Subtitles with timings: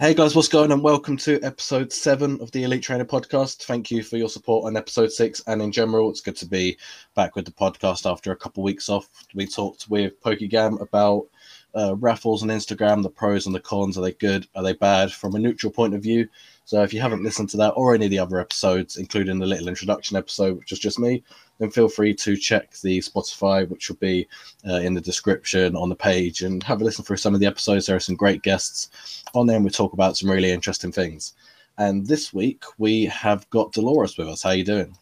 [0.00, 0.80] Hey guys, what's going on?
[0.80, 3.64] Welcome to episode seven of the Elite Trainer podcast.
[3.64, 6.08] Thank you for your support on episode six and in general.
[6.08, 6.78] It's good to be
[7.16, 9.08] back with the podcast after a couple of weeks off.
[9.34, 11.26] We talked with Pokegam about
[11.74, 13.98] uh, raffles on Instagram, the pros and the cons.
[13.98, 14.46] Are they good?
[14.54, 15.10] Are they bad?
[15.10, 16.28] From a neutral point of view.
[16.68, 19.46] So if you haven't listened to that or any of the other episodes, including the
[19.46, 21.24] little introduction episode, which was just me,
[21.56, 24.28] then feel free to check the Spotify, which will be
[24.68, 27.46] uh, in the description on the page, and have a listen through some of the
[27.46, 27.86] episodes.
[27.86, 31.32] There are some great guests on there, and we talk about some really interesting things.
[31.78, 34.42] And this week we have got Dolores with us.
[34.42, 34.94] How are you doing?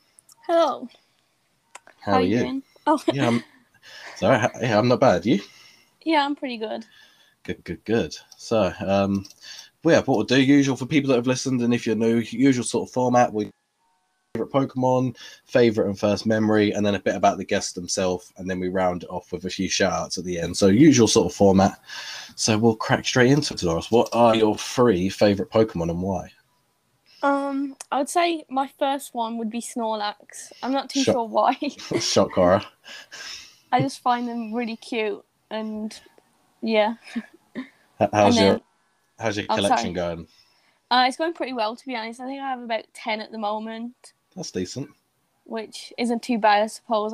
[0.46, 0.88] Hello.
[1.98, 2.38] How, are you?
[2.38, 2.62] doing?
[2.86, 3.42] Oh, Yeah, I'm,
[4.14, 5.26] sorry, yeah, I'm not bad.
[5.26, 5.40] You?
[6.04, 6.86] yeah, I'm pretty good.
[7.42, 8.16] Good, good, good.
[8.36, 9.24] So, um,
[9.86, 12.16] well, yeah, what we'll do, usual for people that have listened, and if you're new,
[12.16, 13.32] usual sort of format.
[13.32, 13.52] We
[14.34, 18.50] favorite Pokemon, favorite and first memory, and then a bit about the guest themselves, and
[18.50, 20.56] then we round it off with a few shout outs at the end.
[20.56, 21.78] So, usual sort of format.
[22.34, 23.92] So, we'll crack straight into it, Dolores.
[23.92, 26.32] What are your three favorite Pokemon and why?
[27.22, 30.50] Um, I would say my first one would be Snorlax.
[30.64, 31.14] I'm not too Sure.
[31.14, 31.54] sure why.
[32.00, 32.62] Shock horror.
[33.70, 35.96] I just find them really cute, and
[36.60, 36.94] yeah,
[38.00, 38.60] How's And your
[39.18, 40.26] How's your collection going?
[40.90, 42.20] uh, it's going pretty well to be honest.
[42.20, 43.94] I think I have about ten at the moment,
[44.34, 44.88] That's decent.
[45.44, 47.12] which isn't too bad, I suppose.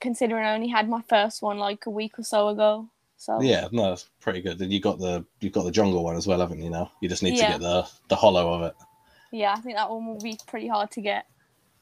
[0.00, 2.88] Considering I only had my first one like a week or so ago.
[3.18, 4.58] So Yeah, no, that's pretty good.
[4.58, 6.70] Then you got the you got the jungle one as well, haven't you?
[6.70, 7.46] Now you just need Yeah.
[7.46, 8.74] to get the the holo of it.
[9.32, 11.26] yeah, I think that one will be pretty hard to get.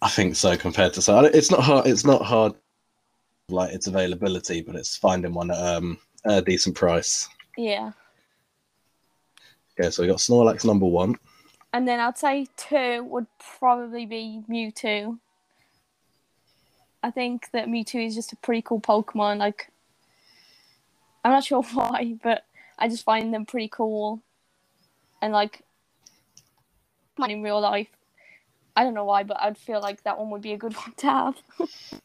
[0.02, 1.86] I think so compared to so it's not hard.
[1.86, 2.52] It's not hard
[3.48, 7.26] like its availability, but it's finding one at um, a decent price.
[7.56, 7.92] Yeah,
[9.78, 11.16] Okay, so we got Snorlax number one.
[11.72, 13.26] and then I'd say two would
[13.58, 15.18] probably be Mewtwo.
[17.02, 19.38] I think that Mewtwo is just a pretty cool Pokemon.
[19.38, 19.70] Like,
[21.24, 22.44] I'm not sure why, but
[22.78, 24.22] I just find them pretty cool.
[25.20, 25.62] And like,
[27.28, 27.88] in real life,
[28.76, 30.92] I don't know why, but I'd feel like that one would be a good one
[30.98, 31.36] to have.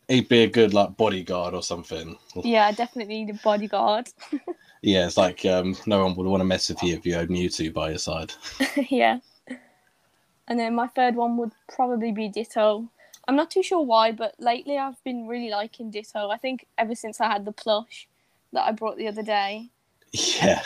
[0.07, 2.17] He'd be a good like bodyguard or something.
[2.43, 4.09] yeah, I definitely need a bodyguard.
[4.81, 7.27] Yeah, it's like um, no one would want to mess with you if you had
[7.27, 8.31] Mewtwo by your side.
[8.89, 9.19] yeah.
[10.47, 12.89] And then my third one would probably be Ditto.
[13.27, 16.29] I'm not too sure why, but lately I've been really liking Ditto.
[16.29, 18.07] I think ever since I had the plush
[18.53, 19.67] that I brought the other day,
[20.13, 20.63] Yeah,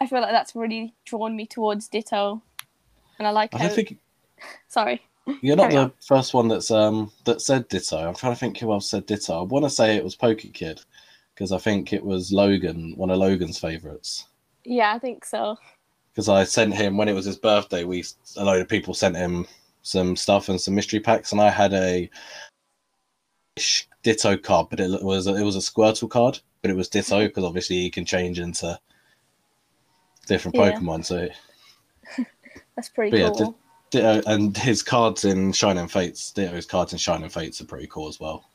[0.00, 2.40] I feel like that's really drawn me towards Ditto.
[3.18, 3.68] And I like I how.
[3.70, 3.98] think
[4.68, 5.02] Sorry.
[5.42, 5.92] you're not Carry the on.
[6.06, 7.96] first one that's um that said Ditto.
[7.98, 9.40] I'm trying to think who else said Ditto.
[9.40, 10.84] I want to say it was Pokekid
[11.34, 14.26] because I think it was Logan, one of Logan's favorites.
[14.64, 15.56] Yeah, I think so.
[16.12, 17.84] because I sent him when it was his birthday.
[17.84, 18.04] We
[18.36, 19.46] a load of people sent him
[19.82, 22.10] some stuff and some mystery packs, and I had a
[24.02, 27.44] Ditto card, but it was it was a Squirtle card, but it was Ditto because
[27.44, 28.78] obviously he can change into
[30.26, 30.72] different Yeah.
[30.72, 31.04] Pokemon.
[31.04, 31.28] So
[32.76, 33.58] That's pretty But yeah, cool.
[33.90, 38.08] Ditto and his cards in Shining Fates, Ditto's cards in Shining Fates are pretty cool
[38.08, 38.50] as well.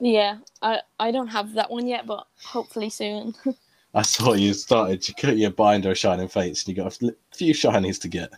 [0.00, 3.34] Yeah, I, I don't have that one yet, but hopefully soon.
[3.94, 5.06] I saw you started.
[5.08, 8.30] You cut your binder of Shining Fates, and you got a few shinies to get.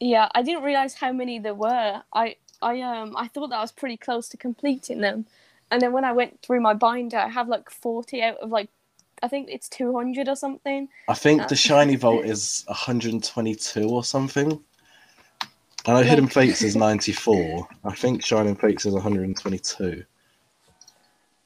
[0.00, 2.02] yeah, I didn't realize how many there were.
[2.12, 5.26] I I um I thought that I was pretty close to completing them,
[5.70, 8.70] and then when I went through my binder, I have like forty out of like,
[9.22, 10.88] I think it's two hundred or something.
[11.08, 14.62] I think Uh, the shiny vault is 122 or something.
[15.88, 17.66] I know Hidden Fates is 94.
[17.84, 20.04] I think Shining Fates is 122.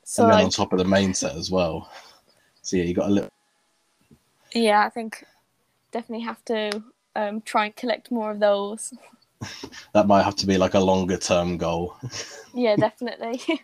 [0.03, 1.88] So and then on top of the main set as well.
[2.62, 3.31] So yeah, you got a little.
[4.52, 5.25] yeah, I think
[5.92, 6.82] definitely have to
[7.14, 8.92] um try and collect more of those.
[9.92, 11.97] That might have to be like a longer term goal.
[12.54, 13.41] yeah, definitely.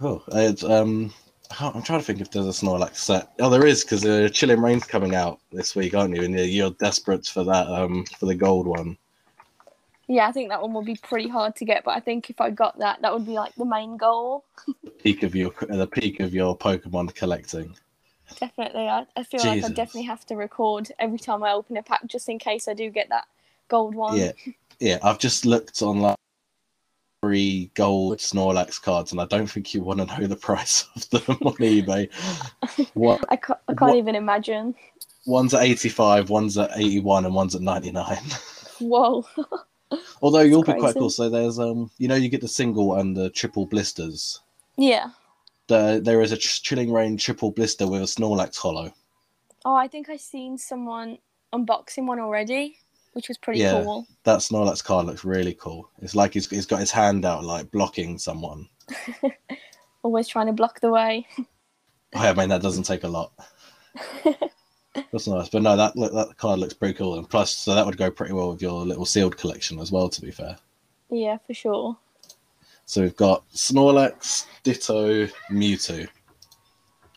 [0.00, 1.12] Oh, it's, um,
[1.60, 3.32] I'm trying to think if there's a Snorlax set.
[3.40, 6.22] Oh, there is because uh, Chilling Reign's coming out this week, aren't you?
[6.22, 8.96] And you're- you're desperate for that, um, for the gold one.
[10.08, 12.40] yeah, I think that one would be pretty hard to get, but I think if
[12.40, 14.44] I got that, that would be like the main goal.
[15.02, 17.74] Peak of your, the peak of your Pokemon collecting.
[18.38, 21.82] Definitely, I, I feel like I definitely have to record every time I open a
[21.82, 23.26] pack, just in case I do get that
[23.68, 24.16] gold one.
[24.18, 24.32] Yeah,
[24.80, 24.98] yeah.
[25.02, 26.16] I've just looked on like
[27.28, 31.08] three gold Snorlax cards, and I don't think you want to know the price of
[31.10, 32.08] them on eBay.
[32.94, 34.74] One, I can't, I can't What- even imagine.
[35.26, 38.22] one's at eighty-five, one's at eighty-one, and one's at ninety-nine.
[38.80, 39.26] Whoa.
[40.22, 41.10] Although you'll be quite cool.
[41.10, 44.40] So there's um, you know, you get the single and the triple blisters.
[44.76, 45.10] yeah.
[45.66, 48.90] The, there is a Chilling Reign triple blister with a Snorlax holo.
[49.66, 51.18] Oh, I think I've seen someone
[51.52, 52.78] unboxing one already,
[53.18, 53.82] which was pretty Yeah.
[53.82, 54.06] cool.
[54.22, 55.90] That Snorlax card looks really cool.
[56.00, 58.68] It's like he's, he's got his hand out, like blocking someone.
[60.04, 61.26] Always trying to block the way.
[62.14, 63.32] Oh, I mean, that doesn't take a lot.
[65.12, 65.48] That's nice.
[65.48, 68.32] But no, that that card looks pretty cool, and plus, so that would go pretty
[68.34, 70.08] well with your little sealed collection as well.
[70.08, 70.56] To be fair.
[71.10, 71.96] Yeah, for sure.
[72.86, 76.06] So we've got Snorlax, Ditto, Mewtwo.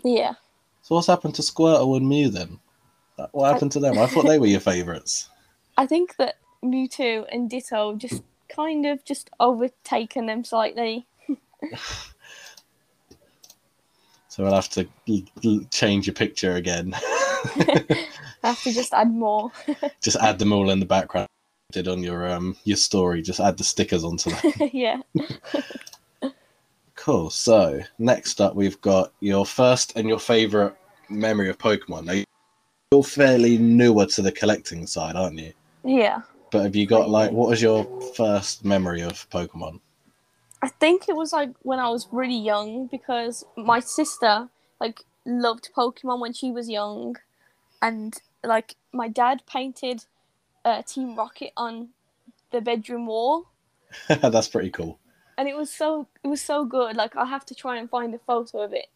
[0.03, 0.33] Yeah.
[0.81, 2.59] So what's happened to Squirtle and Mew then?
[3.33, 3.99] What happened to them?
[3.99, 5.29] I thought they were your favourites.
[5.81, 8.21] I think that Mewtwo and Ditto just
[8.55, 11.07] kind of just overtaken them slightly.
[14.27, 16.93] So we'll have to l- l- change your picture again.
[16.95, 18.07] I
[18.45, 19.51] have to just add more.
[20.01, 21.27] just add them all in the background.
[21.73, 23.21] Did on your um your story.
[23.21, 24.69] Just add the stickers onto that.
[24.73, 25.01] yeah.
[26.95, 27.29] Cool.
[27.29, 30.77] So next up, we've got your first and your favorite
[31.09, 32.05] memory of Pokemon.
[32.05, 32.23] Now,
[32.93, 35.51] you're fairly newer to the collecting side, aren't you?
[35.83, 36.21] Yeah.
[36.51, 37.85] But have you got like what was your
[38.15, 39.79] first memory of Pokemon?
[40.61, 44.49] I think it was like when I was really young because my sister
[44.79, 47.15] like loved Pokemon when she was young,
[47.81, 50.05] and like my dad painted
[50.65, 51.89] uh, Team Rocket on
[52.51, 53.47] the bedroom wall,
[54.07, 54.99] That's pretty cool.
[55.37, 56.95] and it was so it was so good.
[56.95, 58.87] Like I have to try and find a photo of it,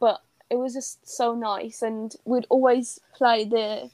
[0.00, 3.90] but it was just so nice, and we'd always play the.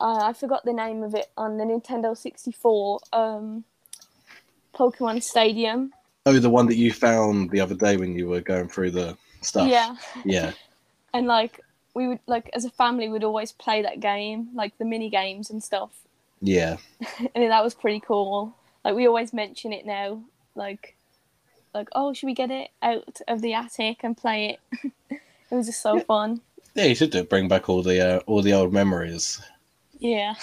[0.00, 3.00] Uh, I forgot the name of it on the Nintendo sixty four.
[3.12, 3.64] Um,
[4.74, 5.92] Pokemon Stadium.
[6.26, 9.16] Oh, the one that you found the other day when you were going through the
[9.40, 9.68] stuff.
[9.68, 9.96] Yeah.
[10.24, 10.52] Yeah.
[11.14, 11.60] and like
[11.94, 15.08] we would like as a family we would always play that game like the mini
[15.08, 15.90] games and stuff
[16.42, 16.76] Yeah.
[17.34, 18.54] and that was pretty cool
[18.84, 20.20] like we always mention it now
[20.54, 20.96] like
[21.74, 24.92] like oh should we get it out of the attic and play it
[25.50, 26.02] it was just so Yeah.
[26.04, 26.40] fun
[26.74, 27.30] Yeah, you should do it.
[27.30, 29.40] Bring back all the uh, all the old memories.
[29.98, 30.34] Yeah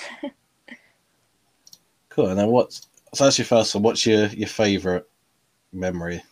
[2.10, 2.28] Cool.
[2.28, 3.84] And then what's so that's your first one.
[3.84, 5.10] What's your your favorite
[5.74, 6.24] memory?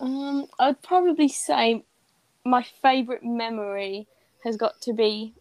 [0.00, 1.84] um i'd probably say
[2.46, 4.06] my favorite memory
[4.44, 5.34] has got to be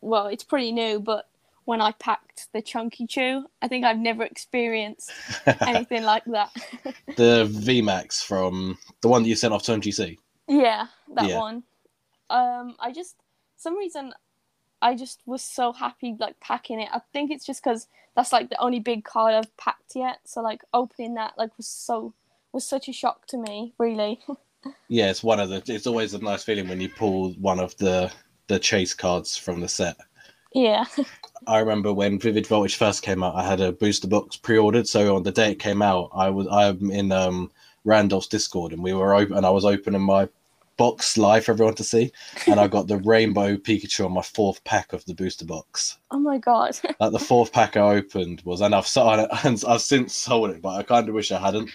[0.00, 1.28] well it's pretty new but
[1.64, 5.10] when i packed the chunky chew i think i've never experienced
[5.66, 6.50] anything like that
[7.16, 10.18] the VMAX from the one that you sent off to MGC.
[10.46, 11.38] Yeah, that Yeah.
[11.38, 11.62] one.
[12.30, 13.16] Um, I just
[13.56, 14.12] some reason
[14.82, 16.88] I just was so happy like packing it.
[16.92, 20.20] I think it's just because that's like the only big card I've packed yet.
[20.24, 22.14] So like opening that like was so
[22.52, 23.74] was such a shock to me.
[23.78, 24.20] Really.
[24.88, 25.62] Yeah, it's one of the.
[25.72, 28.10] It's always a nice feeling when you pull one of the
[28.48, 29.96] the chase cards from the set.
[30.54, 30.84] yeah.
[31.46, 34.88] I remember when Vivid Voltage first came out, I had a booster box pre-ordered.
[34.88, 37.50] So on the day it came out, I was I'm in um,
[37.84, 40.28] Randolph's Discord, and we were open, and I was opening my
[40.76, 42.12] box live for everyone to see,
[42.46, 45.98] and I got the Rainbow Pikachu on my fourth pack of the booster box.
[46.10, 46.78] Oh my god.
[47.00, 50.50] Like the fourth pack I opened was, and I've sold it, and I've since sold
[50.50, 51.70] it, but I kind of wish I hadn't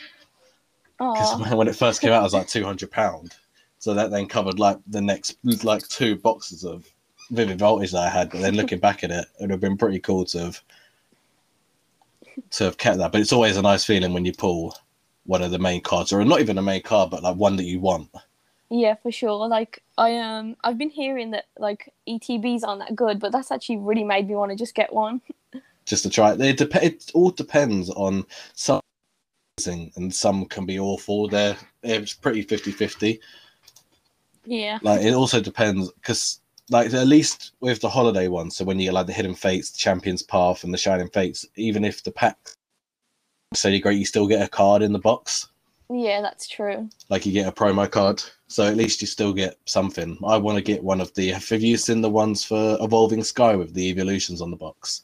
[0.97, 3.35] because when it first came out, it was like two hundred pound.
[3.79, 6.87] So that then covered like the next like two boxes of
[7.31, 8.29] Vivid Voltage that I had.
[8.29, 10.63] But then looking back at it, it would have been pretty cool to have
[12.51, 13.11] to have kept that.
[13.11, 14.77] But it's always a nice feeling when you pull
[15.25, 17.63] one of the main cards, or not even a main card, but like one that
[17.63, 18.09] you want.
[18.73, 19.47] Yeah, for sure.
[19.49, 23.77] Like I um I've been hearing that like ETBs aren't that good, but that's actually
[23.77, 25.21] really made me want to just get one.
[25.85, 26.39] Just to try it.
[26.39, 28.23] It, dep- it all depends on
[28.53, 28.79] some
[29.65, 31.27] and some can be awful.
[31.27, 33.19] They're it's pretty 50-50.
[34.45, 34.79] Yeah.
[34.83, 36.39] like it also depends because
[36.69, 39.71] like at least with the holiday ones, so when you get like the hidden fates
[39.71, 42.37] the champions path and the shining fates even if the pack
[43.53, 45.49] so you great you still get a card in the box
[45.89, 46.89] Yeah, that's true.
[47.09, 50.57] like you get a promo card so at least you still get something i want
[50.57, 53.87] to get one of the have you seen the ones for evolving sky with the
[53.89, 55.03] evolutions on the box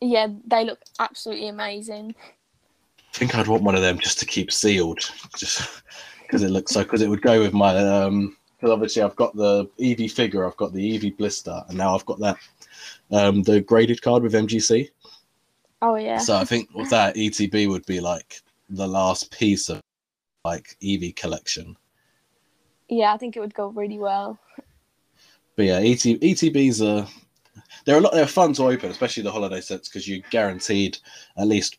[0.00, 2.14] Yeah, they look absolutely amazing.
[2.18, 5.00] i think i'd want one of them just to keep sealed
[5.36, 5.82] just
[6.22, 9.34] because it looks so because it would go with my um because obviously i've got
[9.34, 12.36] the ev figure i've got the ev blister and now i've got that
[13.12, 14.88] um the graded card with mgc
[15.80, 16.18] Oh yeah.
[16.18, 19.80] so i think with that etb would be like the last piece of
[20.44, 21.76] like ev collection
[22.88, 24.38] Yeah, I think it would go really well.
[25.56, 27.08] but yeah ET, etbs are
[27.84, 30.98] they're a lot they're fun to open especially the holiday sets because you're guaranteed
[31.38, 31.78] at least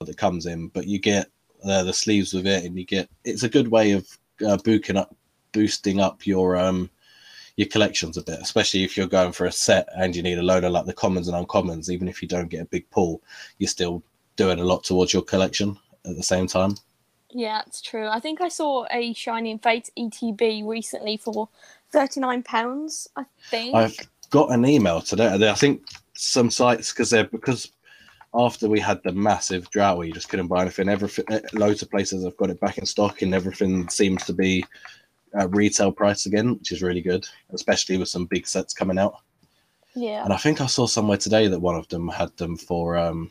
[0.00, 1.28] that comes in but you get
[1.64, 4.06] uh, the sleeves with it and you get it's a good way of
[4.46, 5.14] uh, booking up
[5.52, 6.90] boosting up your um
[7.56, 10.42] your collections a bit especially if you're going for a set and you need a
[10.42, 13.22] load of like the commons and uncommons even if you don't get a big pull
[13.58, 14.02] you're still
[14.36, 16.74] doing a lot towards your collection at the same time
[17.34, 18.06] Yeah, that's true.
[18.06, 21.48] I think I saw a Shining Fates ETB recently for
[21.90, 23.08] thirty nine pounds.
[23.16, 23.74] I think.
[23.74, 23.96] I've
[24.30, 25.48] got an email today.
[25.48, 25.82] I think
[26.14, 27.72] some sites because they're because
[28.34, 30.88] after we had the massive drought where you just couldn't buy anything.
[30.88, 34.64] Everything, loads of places have got it back in stock, and everything seems to be
[35.34, 39.16] at retail price again, which is really good, especially with some big sets coming out.
[39.94, 40.24] Yeah.
[40.24, 43.30] And I think I saw somewhere today that one of them had them for um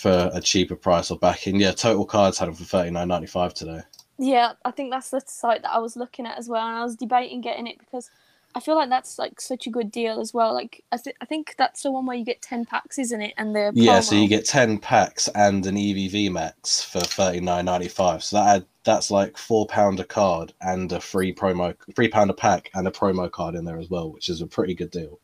[0.00, 1.56] for a cheaper price or back in.
[1.56, 3.82] Yeah, Total Cards had them for thirty nine ninety five today.
[4.18, 6.84] Yeah, I think that's the site that I was looking at as well, and I
[6.84, 8.10] was debating getting it because
[8.54, 10.52] I feel like that's like such a good deal as well.
[10.54, 13.34] Like I, th- I think that's the one where you get ten packs, isn't it?
[13.36, 17.66] And the Yeah, so you get ten packs and an Eevee VMAX for thirty nine
[17.66, 18.24] ninety five.
[18.24, 22.30] So that had, that's like four pound a card and a free promo, three pound
[22.30, 24.90] a pack and a promo card in there as well, which is a pretty good
[24.90, 25.20] deal.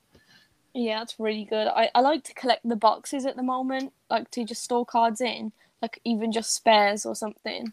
[0.77, 1.69] Yeah, that's really good.
[1.69, 5.23] I, I like to collect the boxes at the moment, like to just store cards
[5.23, 7.73] in, like even just spares or something.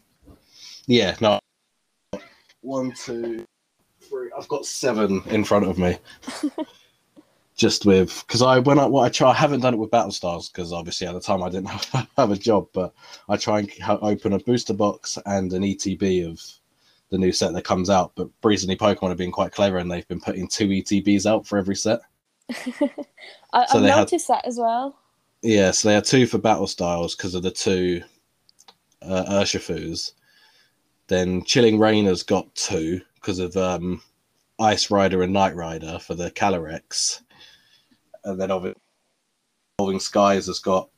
[0.86, 1.38] Yeah, no.
[2.62, 3.44] One, two,
[4.00, 4.30] three.
[4.36, 5.98] I've got seven in front of me.
[7.56, 10.10] Just with because I when I what I try I haven't done it with Battle
[10.10, 12.92] Stars because obviously at the time I didn't have, have a job, but
[13.28, 16.42] I try and ha- open a booster box and an ETB of
[17.10, 18.10] the new set that comes out.
[18.16, 21.56] But recently Pokemon have been quite clever and they've been putting two ETBs out for
[21.56, 22.00] every set.
[22.52, 24.98] I, So I've they had- noticed that as well.
[25.42, 28.02] Yeah, so they had two for Battle Styles because of the two
[29.02, 30.12] uh, Urshifus.
[31.08, 34.00] Then Chilling Reign has got two because of um,
[34.58, 37.20] Ice Rider and Night Rider for the Calyrex.
[38.24, 38.80] And then obviously
[39.78, 40.88] Evolving Skies has got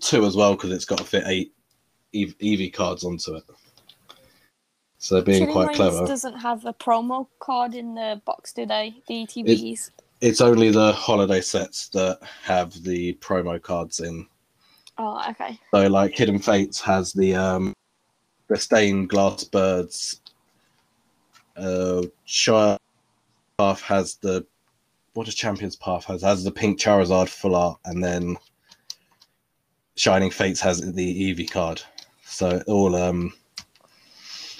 [0.00, 1.52] two as well because it's got to fit eight
[2.14, 3.44] Eevee, cards onto it.
[4.96, 6.06] So they're being Chilling quite clever.
[6.06, 8.96] doesn't have a promo card in the box, do they?
[9.06, 9.90] The ETBs.
[10.20, 14.26] It's only the holiday sets that have the promo cards in.
[14.98, 15.58] Oh, okay.
[15.72, 17.74] So like Hidden Fates has the um
[18.48, 20.20] the stained glass birds.
[21.56, 22.78] Uh Shire
[23.58, 24.46] Path has the
[25.12, 28.36] what does Champions Path has has the pink Charizard full art and then
[29.96, 31.82] Shining Fates has the Eevee card.
[32.24, 33.34] So all um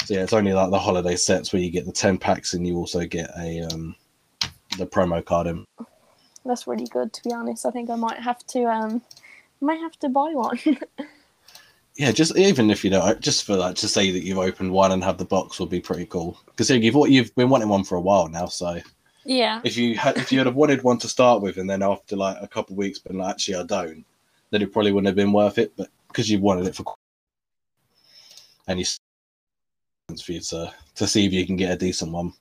[0.04, 2.66] so yeah, it's only like the holiday sets where you get the ten packs and
[2.66, 3.96] you also get a um
[4.76, 5.64] the promo card in.
[6.44, 7.66] That's really good to be honest.
[7.66, 9.02] I think I might have to um
[9.60, 10.58] might have to buy one.
[11.96, 14.92] Yeah, just even if you don't, just for that to say that you've opened one
[14.92, 16.38] and have the box would be pretty cool.
[16.44, 18.46] Because you've you've been wanting one for a while now.
[18.46, 18.80] So
[19.24, 19.62] yeah.
[19.64, 22.14] if you had if you had have wanted one to start with, and then after
[22.14, 24.04] like a couple of weeks, been like, actually I don't,
[24.50, 25.72] then it probably wouldn't have been worth it.
[25.74, 26.84] But because you wanted it for,
[28.66, 28.84] and you
[30.22, 32.34] for you to to see if you can get a decent one.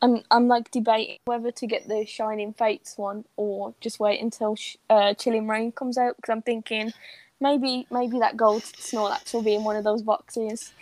[0.00, 4.54] I'm I'm like debating whether to get the Shining Fates one or just wait until
[4.54, 6.92] sh- uh, Chilling Reign comes out because I'm thinking
[7.40, 10.72] maybe maybe that gold Snorlax will be in one of those boxes.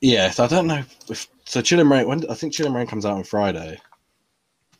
[0.00, 1.62] Yeah, so I don't know if so.
[1.62, 3.80] Chilling Reign, when I think Chilling Reign comes out on Friday.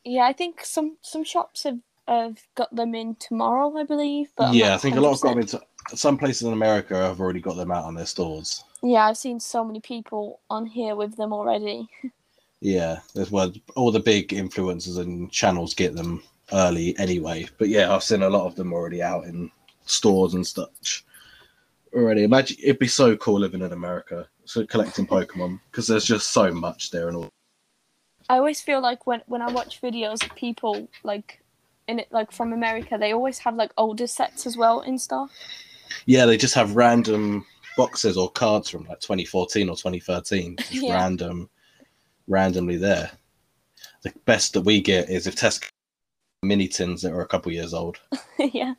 [0.05, 4.33] Yeah, I think some some shops have have got them in tomorrow, I believe.
[4.37, 5.23] But I'm yeah, I think a lot of 100%.
[5.23, 5.61] got into
[5.95, 8.65] some places in America have already got them out on their stores.
[8.83, 11.89] Yeah, I've seen so many people on here with them already.
[12.61, 16.23] Yeah, there's well, all the big influencers and channels get them
[16.53, 17.49] early anyway.
[17.59, 19.51] But yeah, I've seen a lot of them already out in
[19.85, 21.05] stores and such
[21.95, 22.25] already.
[22.25, 26.53] Imagine it'd be so cool living in America, so collecting Pokemon because there's just so
[26.53, 27.31] much there and all.
[28.29, 31.41] I always feel like when when I watch videos of people like
[31.89, 35.31] in it like from America, they always have like older sets as well and stuff.
[36.07, 37.45] Yeah, they just have random
[37.77, 40.95] boxes or cards from like 2014 or 2013, just Yeah.
[40.95, 41.49] random,
[42.27, 43.11] randomly there.
[44.03, 45.69] The best that we get is if Tesco
[46.43, 47.99] mini tins that are a couple years old.
[48.39, 48.75] yeah.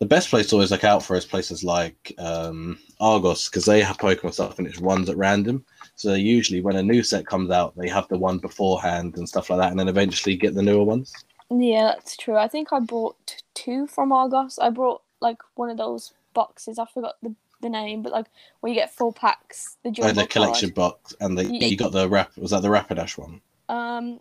[0.00, 3.82] The best place to always look out for is places like um, Argos because they
[3.82, 5.64] have Pokemon stuff and it runs at random.
[5.94, 9.50] So usually when a new set comes out, they have the one beforehand and stuff
[9.50, 11.12] like that, and then eventually get the newer ones.
[11.50, 12.36] Yeah, that's true.
[12.36, 14.58] I think I bought two from Argos.
[14.58, 16.78] I brought like one of those boxes.
[16.78, 18.26] I forgot the, the name, but like
[18.60, 19.76] where you get full packs.
[19.82, 20.74] The Oh, the collection card.
[20.74, 21.66] box, and the, Yeah.
[21.66, 22.36] you got the rap.
[22.36, 23.40] Was that the Rapidash one?
[23.68, 24.20] Um,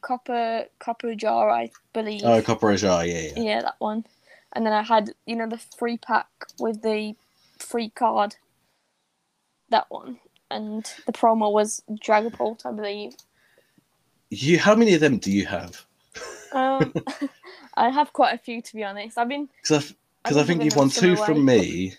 [0.00, 2.22] copper Copperajah, I believe.
[2.24, 3.42] Oh, Copperajah, yeah, yeah.
[3.42, 4.04] yeah, that one.
[4.52, 6.26] And then I had you know the free pack
[6.58, 7.14] with the
[7.58, 8.36] free card.
[9.70, 10.18] That one,
[10.50, 13.14] and the promo was Dragapult, I believe.
[14.30, 15.84] You, how many of them do you have?
[16.52, 16.92] Um,
[17.76, 19.16] I have quite a few to be honest.
[19.18, 21.26] I've been Because I, I think you've won two away.
[21.26, 21.94] from me,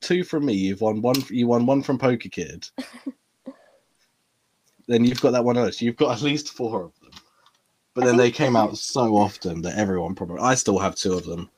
[0.00, 0.54] two from me.
[0.54, 1.16] You've won one.
[1.30, 2.70] You won one from Pokekid.
[4.86, 5.80] then you've got that one else.
[5.80, 7.10] You've got at least four of them.
[7.94, 10.40] But I then they came out so often that everyone probably.
[10.40, 11.50] I still have two of them.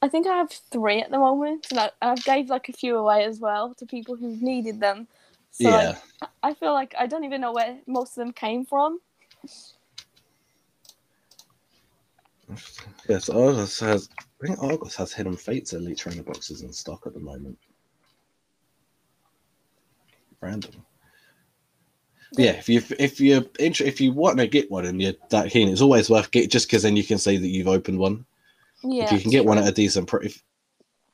[0.00, 2.96] I think I have three at the moment, and I, I've gave like a few
[2.96, 5.08] away as well to people who needed them.
[5.50, 5.96] So yeah.
[6.20, 9.00] like, I feel like I don't even know where most of them came from.
[13.08, 14.08] Yes, Argos has.
[14.42, 17.58] I think Argos has Hidden Fates Elite Trainer boxes in stock at the moment.
[20.40, 20.84] Random.
[22.32, 25.68] Yeah, if you if you if you want to get one and you're that keen,
[25.68, 28.26] it's always worth get just because then you can say that you've opened one.
[28.84, 29.04] Yeah.
[29.04, 30.42] if you can get one at a decent price,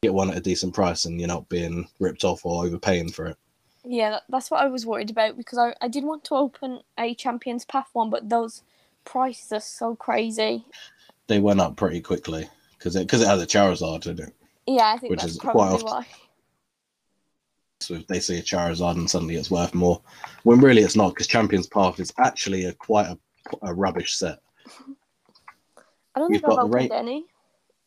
[0.02, 3.26] get one at a decent price, and you're not being ripped off or overpaying for
[3.26, 3.36] it.
[3.84, 6.80] Yeah, that, that's what I was worried about because I, I did want to open
[6.98, 8.62] a Champions Path one, but those
[9.04, 10.64] prices are so crazy.
[11.28, 14.34] They went up pretty quickly because it because it has a Charizard, didn't it?
[14.66, 16.06] Yeah, I think Which that's is quite probably often- why.
[17.84, 20.00] So if they see a Charizard and suddenly it's worth more,
[20.42, 23.18] when really it's not because Champions Path is actually a quite a,
[23.62, 24.38] a rubbish set.
[26.14, 27.26] I don't You've think I've opened ra- any.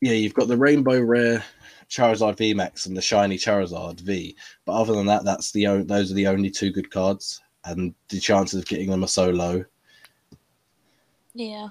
[0.00, 1.42] Yeah, you've got the Rainbow Rare
[1.88, 5.82] Charizard V Max and the Shiny Charizard V, but other than that, that's the o-
[5.82, 9.30] those are the only two good cards, and the chances of getting them are so
[9.30, 9.64] low.
[11.34, 11.68] Yeah.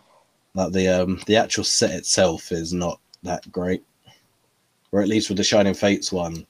[0.55, 3.83] Like the um the actual set itself is not that great.
[4.91, 6.47] Or at least with the Shining Fates one,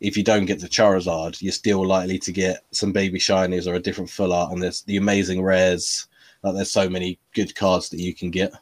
[0.00, 3.74] if you don't get the Charizard, you're still likely to get some baby shinies or
[3.74, 6.06] a different full art, and there's the amazing rares.
[6.42, 8.52] Like there's so many good cards that you can get.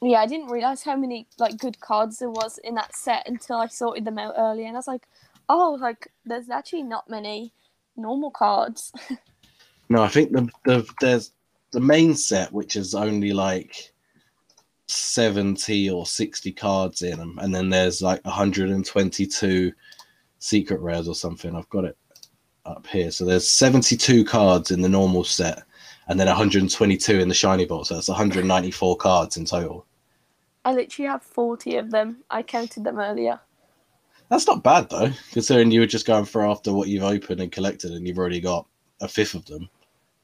[0.00, 3.56] Yeah, I didn't realize how many like good cards there was in that set until
[3.56, 5.06] I sorted them out earlier, and I was like,
[5.48, 7.52] oh, like there's actually not many
[7.96, 8.92] normal cards.
[9.90, 11.32] No, I think the, the there's
[11.70, 13.92] the main set, which is only like
[14.86, 19.72] seventy or sixty cards in them, and then there's like 122
[20.38, 21.54] secret rares or something.
[21.54, 21.96] I've got it
[22.64, 23.10] up here.
[23.10, 25.62] So there's 72 cards in the normal set,
[26.08, 27.88] and then 122 in the shiny box.
[27.88, 29.86] So that's 194 cards in total.
[30.64, 32.24] I literally have forty of them.
[32.30, 33.40] I counted them earlier.
[34.28, 37.52] That's not bad though, considering you were just going for after what you've opened and
[37.52, 38.66] collected, and you've already got
[39.00, 39.68] a fifth of them.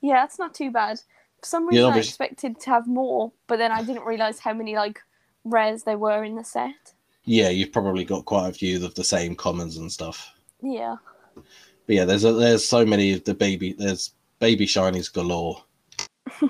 [0.00, 1.00] Yeah, that's not too bad.
[1.40, 4.52] For some Yeah, reason, I expected to have more, but then I didn't realize how
[4.54, 5.00] many like
[5.44, 6.94] rares there were in the set.
[7.24, 10.32] Yeah, you've probably got quite a few of the same commons and stuff.
[10.62, 10.96] Yeah.
[11.34, 15.62] But yeah, there's a, there's so many of the baby there's baby shinies galore.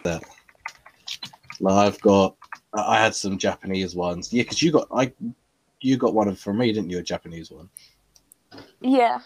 [1.60, 2.36] Like I've got
[2.74, 4.32] I I had some Japanese ones.
[4.32, 5.12] Yeah, because you got I
[5.80, 6.98] you got one from me, didn't you?
[6.98, 7.68] A Japanese one.
[8.80, 9.20] Yeah.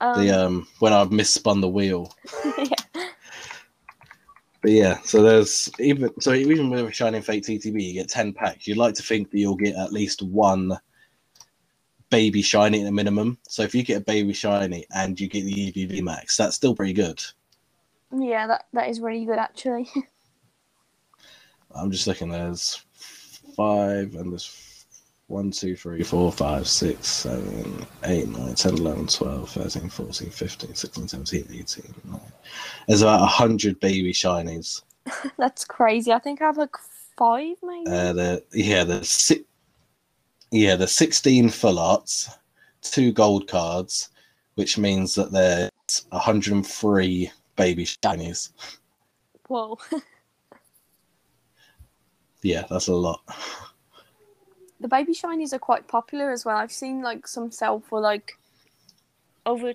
[0.00, 2.14] Um, The um when I misspun the wheel.
[2.58, 3.04] yeah.
[4.62, 8.32] But yeah, so there's even so even with a Shining Fate ETB, you get ten
[8.32, 8.66] packs.
[8.66, 10.78] You'd like to think that you'll get at least one
[12.14, 13.36] baby shiny at a minimum.
[13.48, 16.72] So if you get a baby shiny and you get the Eevee VMAX, that's still
[16.72, 17.20] pretty good.
[18.16, 19.90] Yeah, that, that is really good actually.
[21.74, 22.28] I'm just looking.
[22.28, 22.80] There's
[23.56, 24.86] five, and there's
[25.26, 30.74] one, two, three, four, five, six, seven, eight, nine, 10, 11, 12, 13, 14, 15,
[30.76, 31.94] 16, 17, 18.
[32.04, 32.20] 19.
[32.86, 34.82] There's about 100 baby shinies.
[35.36, 36.12] That's crazy.
[36.12, 36.76] I think I have like
[37.18, 37.90] five maybe.
[37.90, 39.42] Uh, the, yeah, there's six.
[40.54, 42.30] Yeah, there's 16 full arts,
[42.80, 44.10] two gold cards,
[44.54, 48.50] which means that there's 103 baby shinies.
[49.48, 49.78] Whoa.
[52.42, 53.22] Yeah, that's a lot.
[54.78, 56.58] the baby shinies are quite popular as well.
[56.58, 58.36] I've seen like some sell for like
[59.46, 59.72] over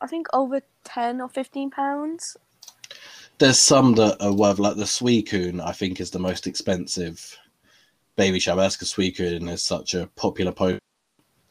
[0.00, 2.36] I think over ten or fifteen pounds.
[3.38, 7.38] There's some that are worth like the Suicune, I think is the most expensive
[8.16, 10.78] baby because Suicune is such a popular Pokemon.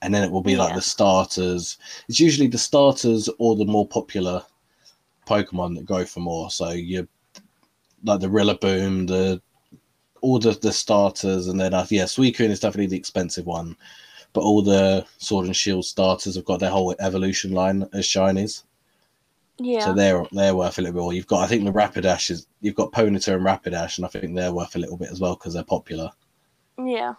[0.03, 1.77] And then it will be like the starters.
[2.09, 4.43] It's usually the starters or the more popular
[5.27, 6.49] Pokemon that go for more.
[6.49, 7.07] So you
[8.03, 9.41] like the Rillaboom, the
[10.21, 13.75] all the, the starters, and then uh, yeah, Suicune is definitely the expensive one.
[14.33, 18.63] But all the Sword and Shield starters have got their whole evolution line as shinies.
[19.57, 19.85] Yeah.
[19.85, 21.13] So they're they're worth a little bit more.
[21.13, 24.35] You've got I think the Rapidash is you've got Ponyta and Rapidash, and I think
[24.35, 26.11] they're worth a little bit as well because they're popular.
[26.77, 27.13] Yeah.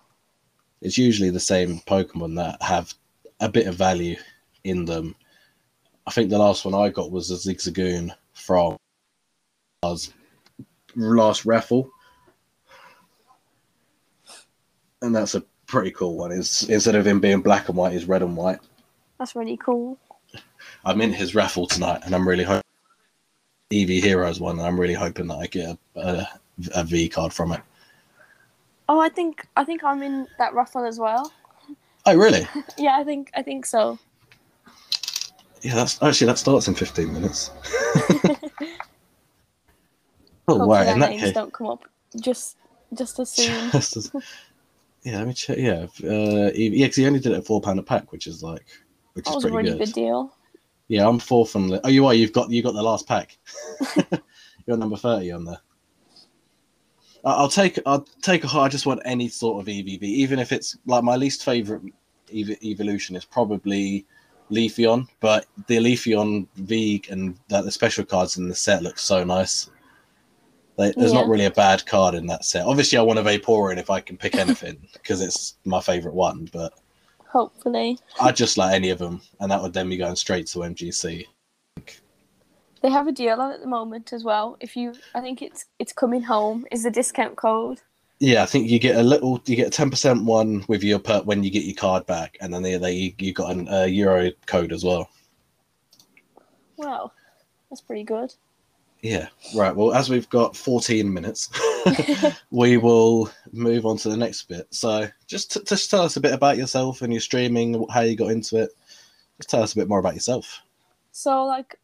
[0.80, 2.94] It's usually the same Pokemon that have
[3.40, 4.16] a bit of value
[4.64, 5.14] in them.
[6.06, 8.76] I think the last one I got was a Zigzagoon from
[10.96, 11.90] last raffle,
[15.00, 16.32] and that's a pretty cool one.
[16.32, 18.58] Is instead of him being black and white, he's red and white.
[19.18, 19.98] That's really cool.
[20.84, 22.62] I'm in his raffle tonight, and I'm really hoping
[23.72, 24.58] Eevee Heroes one.
[24.58, 26.28] And I'm really hoping that I get a, a,
[26.74, 27.60] a V card from it.
[28.92, 31.32] Oh, I think I think I'm in that raffle as well.
[32.04, 32.46] Oh, really?
[32.76, 33.98] Yeah, I think I think so.
[35.62, 37.50] Yeah, that's actually that starts in 15 minutes.
[40.46, 40.82] oh, wow!
[40.82, 41.88] In that names case, don't come up
[42.20, 42.58] just
[42.92, 43.70] just as soon.
[43.70, 44.12] Just as-
[45.04, 45.56] yeah, let me check.
[45.56, 48.26] Yeah, uh, EV yeah, because he only did it at four pound a pack, which
[48.26, 48.66] is like,
[49.14, 49.86] which that is pretty really good.
[49.86, 50.36] good deal.
[50.88, 51.80] Yeah, I'm fourth on the.
[51.82, 52.12] Oh, you are.
[52.12, 53.38] You've got you got the last pack.
[54.66, 55.62] You're number thirty on there.
[57.24, 57.78] I'll take.
[57.86, 58.44] I'll take.
[58.44, 61.82] a- I just want any sort of EVV, even if it's like my least favorite
[62.34, 64.04] ev- evolution is probably
[64.50, 69.24] Leafeon, but the Leafeon V and that the special cards in the set look so
[69.24, 69.70] nice.
[70.78, 72.66] They, there's not really a bad card in that set.
[72.66, 76.48] Obviously, I want a Vaporeon if I can pick anything because it's my favorite one.
[76.52, 76.72] But
[77.28, 80.58] Hopefully, I just like any of them, and that would then be going straight to
[80.60, 81.26] MGC.
[82.82, 84.56] They have a deal on at the moment as well.
[84.60, 87.80] If you, I think it's it's coming home is the discount code.
[88.18, 90.98] Yeah, I think you get a little, you get a ten percent one with your
[90.98, 93.84] per when you get your card back, and then they, they you got an uh,
[93.84, 95.08] euro code as well.
[96.76, 97.12] Wow,
[97.70, 98.34] that's pretty good.
[99.00, 99.74] Yeah, right.
[99.74, 101.50] Well, as we've got 14 minutes,
[102.52, 104.68] we will move on to the next bit.
[104.70, 108.16] So, just t- just tell us a bit about yourself and your streaming, how you
[108.16, 108.70] got into it.
[109.38, 110.62] Just tell us a bit more about yourself.
[111.12, 111.78] So like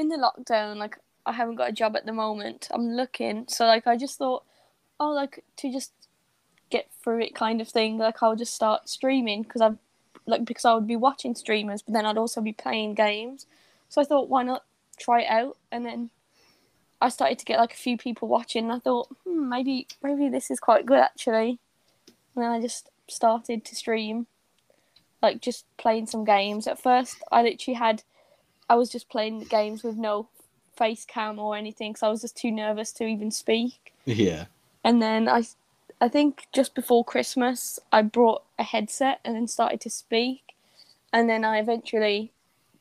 [0.00, 2.68] in the lockdown, like I haven't got a job at the moment.
[2.72, 3.44] I'm looking.
[3.48, 4.44] So like I just thought,
[4.98, 5.92] oh, like to just
[6.70, 7.98] get through it kind of thing.
[7.98, 9.78] Like I'll just start streaming because I've
[10.26, 13.46] like because I would be watching streamers, but then I'd also be playing games.
[13.88, 14.64] So I thought, why not
[14.98, 15.56] try it out?
[15.70, 16.10] And then
[17.00, 18.64] I started to get like a few people watching.
[18.64, 21.58] And I thought, hmm, maybe maybe this is quite good actually.
[22.34, 24.26] And then I just started to stream,
[25.22, 26.66] like just playing some games.
[26.66, 28.02] At first, I literally had
[28.70, 30.28] I was just playing games with no
[30.76, 33.92] face cam or anything, so I was just too nervous to even speak.
[34.04, 34.44] Yeah.
[34.84, 35.42] And then I,
[36.00, 40.54] I think just before Christmas, I brought a headset and then started to speak,
[41.12, 42.30] and then I eventually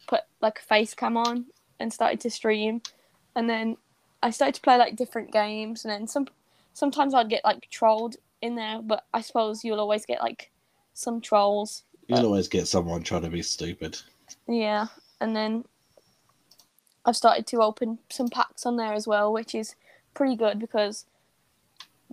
[0.07, 1.45] put like a face cam on
[1.79, 2.83] and started to stream,
[3.35, 3.75] and then
[4.21, 6.27] I started to play like different games, and then some
[6.73, 10.51] sometimes I'd get like trolled in there, but I suppose you'll always get like
[10.93, 11.81] some trolls.
[12.05, 13.99] You'll always get someone trying to be stupid.
[14.47, 14.85] Yeah,
[15.19, 15.65] and then
[17.05, 19.75] I've started to open some packs on there as well, which is
[20.13, 21.05] pretty good because,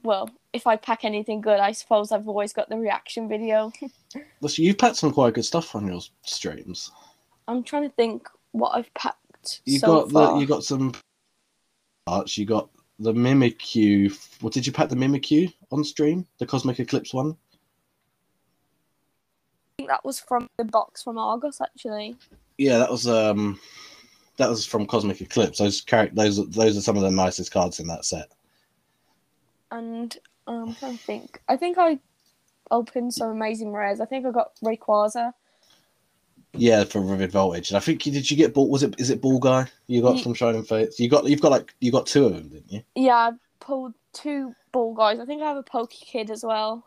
[0.02, 3.72] well, if I pack anything good, I suppose I've always got the reaction video.
[4.40, 6.90] Listen, you've packed some quite good stuff on your streams.
[7.48, 10.34] I'm trying to think what I've packed You so got far.
[10.34, 10.92] the, you got some
[12.06, 12.38] arts.
[12.38, 14.16] You got the Mimikyu.
[14.40, 16.26] What did you pack the Mimikyu on stream?
[16.38, 17.36] The Cosmic Eclipse one.
[19.78, 22.16] I think that was from the box from Argos actually.
[22.56, 23.60] Yeah, that was um,
[24.36, 25.58] that was from Cosmic Eclipse.
[25.58, 28.28] Those char- those those are some of the nicest cards in that set.
[29.70, 31.40] And um, I'm trying to think.
[31.48, 31.98] I think I
[32.70, 34.00] opened some amazing rares.
[34.00, 35.32] I think I got Rayquaza.
[36.52, 37.70] Yeah, for Vivid Voltage.
[37.70, 38.30] And I think you did.
[38.30, 38.70] You get ball?
[38.70, 38.94] Was it?
[38.98, 39.66] Is it Ball Guy?
[39.88, 40.98] You got from Shining Fates.
[41.00, 41.26] You got.
[41.26, 42.82] You've got like you got two of them, didn't you?
[42.94, 45.18] Yeah, I pulled two ball guys.
[45.20, 46.86] I think I have a Poke Kid as well.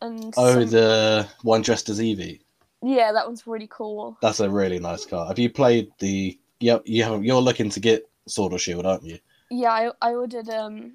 [0.00, 2.40] And Oh, some- the one dressed as Eevee.
[2.82, 4.16] Yeah, that one's really cool.
[4.22, 5.26] That's a really nice car.
[5.26, 6.38] Have you played the?
[6.60, 7.24] Yep, you have.
[7.24, 9.18] You're looking to get Sword or Shield, aren't you?
[9.50, 10.92] Yeah, I, I ordered um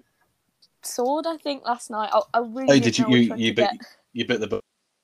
[0.82, 1.26] sword.
[1.28, 2.10] I think last night.
[2.13, 3.71] I, I really Oh, didn't you- you- you get.
[4.13, 4.48] You bit the.
[4.48, 4.60] bu-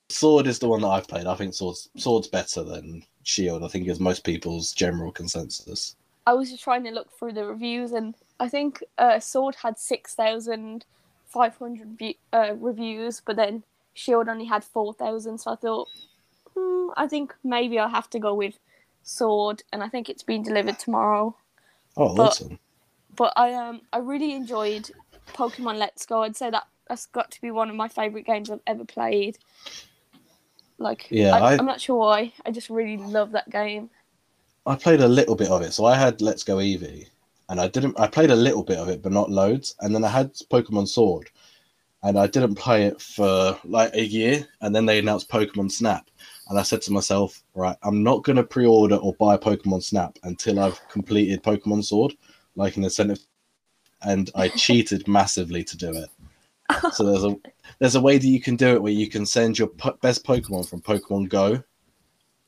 [0.10, 1.26] Sword is the one that I've played.
[1.26, 3.64] I think Sword's Sword's better than Shield.
[3.64, 5.96] I think is most people's general consensus.
[6.28, 9.80] I was just trying to look through the reviews, and I think uh, sword had
[9.80, 10.86] six thousand
[11.28, 11.98] five hundred
[12.34, 13.64] uh, reviews, but then
[13.94, 15.38] shield only had four thousand.
[15.40, 15.88] So I thought,
[16.56, 18.58] hmm, I think maybe I'll have to go with
[19.04, 21.36] sword, and I think it's being delivered tomorrow.
[21.98, 22.60] Oh, But- awesome!
[23.16, 24.90] But I um I really enjoyed
[25.34, 26.24] Pokemon Let's Go.
[26.24, 29.38] I'd say that that's got to be one of my favorite games I've ever played.
[30.78, 32.34] Like, Yeah, I, I- I'm not sure why.
[32.46, 33.90] I just really love that game.
[34.66, 35.74] I played a little bit of it.
[35.74, 37.08] So I had Let's Go Eevee,
[37.50, 38.00] and I didn't.
[38.00, 39.76] I played a little bit of it, but not loads.
[39.82, 41.30] And then I had Pokemon Sword,
[42.04, 44.48] and I didn't play it for like a year.
[44.62, 46.10] And then they announced Pokemon Snap,
[46.52, 50.20] and I said to myself, right, I'm not going to pre-order or buy Pokemon Snap
[50.24, 52.14] until I've completed Pokemon Sword,
[52.58, 53.20] like an incentive.
[54.02, 56.10] And I cheated massively to do it.
[56.94, 57.36] So there's a
[57.80, 60.26] there's a way that you can do it where you can send your po- best
[60.26, 61.64] Pokemon from Pokemon Go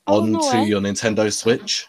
[0.06, 1.86] Oh, no onto your Nintendo Switch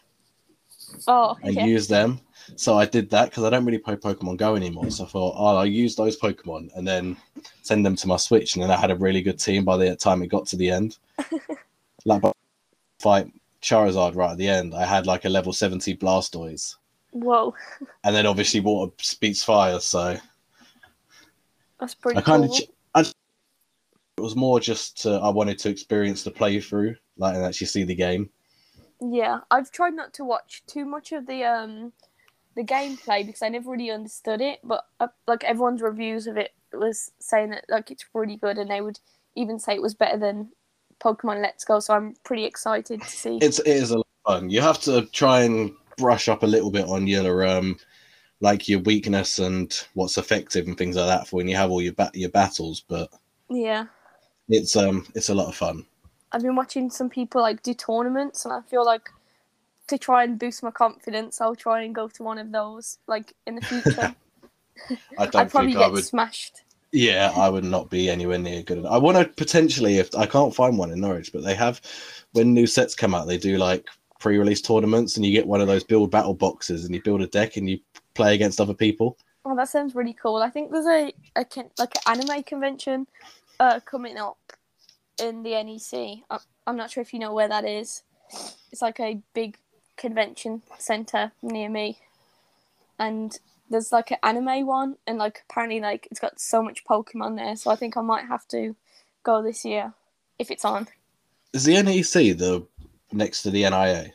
[1.08, 1.48] Oh, okay.
[1.60, 2.20] and use them.
[2.56, 4.90] So I did that because I don't really play Pokemon Go anymore.
[4.92, 7.18] So I thought, oh, I'll use those Pokemon and then
[7.62, 8.56] send them to my Switch.
[8.56, 10.70] And then I had a really good team by the time it got to the
[10.70, 10.98] end.
[12.06, 12.22] like,
[13.00, 16.76] fight Charizard right at the end, I had like a level 70 Blastoise.
[17.12, 17.56] Whoa,
[18.04, 19.80] And then obviously water speaks fire.
[19.80, 20.18] So
[21.80, 22.56] that's pretty I kind cool.
[22.56, 22.62] of.
[22.94, 23.12] I,
[24.18, 27.84] it was more just uh, I wanted to experience the playthrough, like, and actually see
[27.84, 28.30] the game.
[29.02, 31.94] Yeah, I've tried not to watch too much of the um
[32.56, 34.60] the gameplay because I never really understood it.
[34.64, 38.70] But uh, like everyone's reviews of it was saying that like it's really good, and
[38.70, 39.00] they would
[39.36, 40.50] even say it was better than
[41.04, 41.80] Pokemon Let's Go.
[41.80, 43.38] So I'm pretty excited to see.
[43.42, 44.50] it's it is a lot of fun.
[44.50, 47.78] You have to try and brush up a little bit on your um
[48.42, 51.82] like your weakness and what's effective and things like that for when you have all
[51.82, 52.84] your ba- your battles.
[52.88, 53.10] But
[53.50, 53.86] yeah,
[54.50, 55.86] it's um it's a lot of fun.
[56.32, 59.10] I've been watching some people like do tournaments, and I feel like
[59.88, 63.34] to try and boost my confidence, I'll try and go to one of those like
[63.48, 64.16] in the future.
[65.18, 66.04] I don't I'd probably think I get would.
[66.06, 66.64] smashed.
[66.96, 68.94] Yeah, I would not be anywhere near good enough.
[68.94, 71.82] I want to potentially, if I can't find one in Norwich, but they have
[72.32, 73.86] when new sets come out, they do like
[74.22, 77.28] pre-release tournaments, and you get one of those build battle boxes, and you build a
[77.28, 77.80] deck, and you
[78.14, 79.18] play against other people.
[79.44, 80.38] Oh, that sounds really cool.
[80.38, 81.46] I think there's a, a
[81.78, 83.08] like an anime convention
[83.60, 84.38] uh, coming up
[85.22, 86.24] in the NEC.
[86.30, 88.04] I'm, I'm not sure if you know where that is.
[88.72, 89.58] It's like a big
[89.98, 92.00] convention center near me,
[92.98, 93.38] and
[93.70, 97.56] there's like an anime one, and like apparently like it's got so much Pokemon there.
[97.56, 98.76] So I think I might have to
[99.24, 99.94] go this year
[100.40, 100.88] if it's on.
[101.54, 102.66] Is the NEC the
[103.12, 104.14] next to the NIA?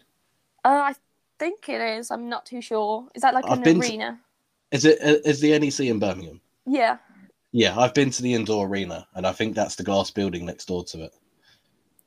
[0.64, 0.94] Uh, I
[1.38, 2.10] think it is.
[2.10, 3.08] I'm not too sure.
[3.14, 4.20] Is that like I've an been to- arena?
[4.70, 6.40] Is it is the NEC in Birmingham?
[6.66, 6.98] Yeah.
[7.52, 10.66] Yeah, I've been to the indoor arena, and I think that's the glass building next
[10.66, 11.12] door to it.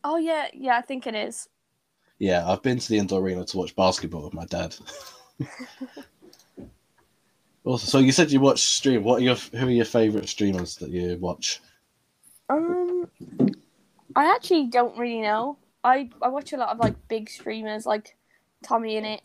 [0.06, 0.78] Oh yeah, yeah.
[0.78, 1.50] I think it is.
[2.20, 4.76] Yeah, I've been to the indoor arena to watch basketball with my dad.
[7.66, 9.04] also, so you said you watch stream.
[9.04, 11.62] What are your who are your favorite streamers that you watch?
[12.50, 13.10] Um,
[14.16, 15.58] I actually don't really know.
[15.84, 18.16] I I watch a lot of like big streamers like
[18.66, 19.22] TommyInnit,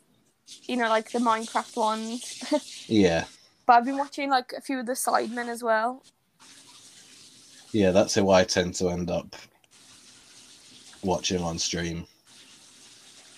[0.66, 2.44] you know, like the Minecraft ones.
[2.90, 3.24] Yeah,
[3.66, 6.03] but I've been watching like a few of the sidemen as well.
[7.72, 9.37] yeah, that's who I tend to end up
[11.03, 12.07] watching on stream.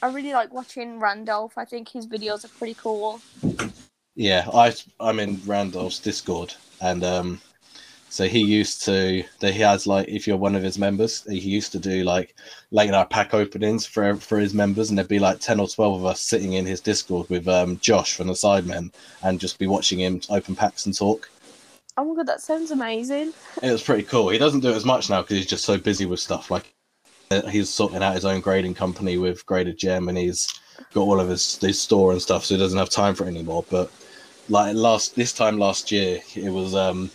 [0.02, 1.58] I really like watching Randolph.
[1.58, 3.20] I think his videos are pretty cool.
[4.16, 7.40] Yeah, I I'm in Randolph's Discord, and um,
[8.08, 9.24] so he used to.
[9.38, 12.34] That he has like, if you're one of his members, he used to do like
[12.70, 16.00] late night pack openings for for his members, and there'd be like ten or twelve
[16.00, 18.92] of us sitting in his Discord with um Josh from the Sidemen,
[19.22, 21.30] and just be watching him open packs and talk.
[21.96, 23.32] Oh my god, that sounds amazing.
[23.62, 24.28] It was pretty cool.
[24.28, 26.50] He doesn't do it as much now because he's just so busy with stuff.
[26.50, 26.72] Like
[27.30, 30.60] uh, he's sorting out his own grading company with Graded Gem, and he's
[30.92, 33.28] got all of his his store and stuff, so he doesn't have time for it
[33.28, 33.64] anymore.
[33.70, 33.90] But
[34.48, 37.10] like last this time last year, it was um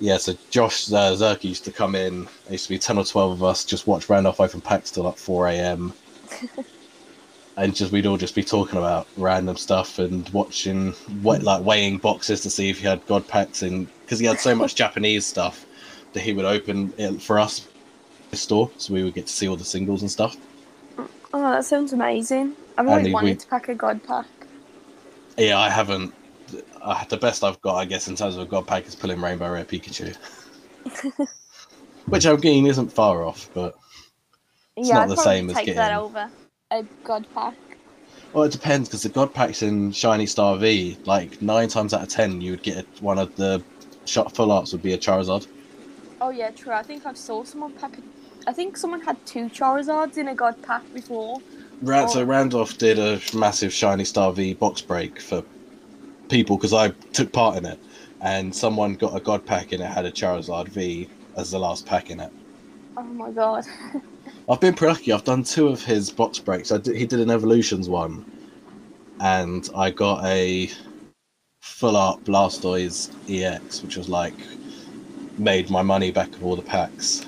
[0.00, 0.16] yeah.
[0.16, 2.24] So Josh uh, Zerk used to come in.
[2.24, 5.04] There used to be ten or twelve of us just watch Randolph open packs till
[5.04, 5.92] like four a.m.
[7.56, 11.98] and just we'd all just be talking about random stuff and watching what like weighing
[11.98, 15.24] boxes to see if he had god packs and because he had so much Japanese
[15.24, 15.64] stuff
[16.14, 17.68] that he would open it for us
[18.30, 20.36] his store so we would get to see all the singles and stuff.
[21.32, 22.54] Oh, that sounds amazing.
[22.76, 24.26] I've always wanted we- to pack a god pack.
[25.36, 26.14] Yeah, I haven't.
[26.80, 29.20] Uh, the best I've got, I guess, in terms of a god pack is pulling
[29.20, 30.14] Rainbow Rare Pikachu,
[32.06, 33.74] which I'm getting isn't far off, but
[34.76, 36.30] It's yeah, not I'd the same as take that over
[36.70, 37.54] a god pack.
[38.32, 42.02] well, it depends because the god packs in Shiny Star V, like nine times out
[42.02, 43.62] of ten, you would get one of the
[44.04, 45.46] shot full arts would be a Charizard.
[46.20, 46.72] Oh yeah, true.
[46.72, 47.98] I think I've saw someone pack.
[47.98, 48.02] A,
[48.50, 51.40] I think someone had two Charizards in a god pack before.
[51.84, 52.08] Ran- oh.
[52.08, 52.24] So Oh.
[52.24, 55.42] Randolph did a massive Shiny Star V box break for
[56.28, 57.78] people because I took part in it,
[58.20, 61.86] and someone got a God pack and it had a Charizard V as the last
[61.86, 62.32] pack in it.
[62.96, 63.64] Oh my god.
[64.48, 65.12] I've been pretty lucky.
[65.12, 66.70] I've done two of his box breaks.
[66.72, 68.24] I did, he did an Evolutions one,
[69.20, 70.70] and I got a
[71.60, 74.34] full art Blastoise EX, which was like
[75.38, 77.26] made my money back of all the packs